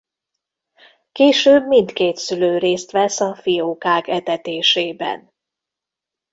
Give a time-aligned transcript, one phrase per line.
[1.11, 5.33] Később mindkét szülő részt vesz a fiókák etetésében.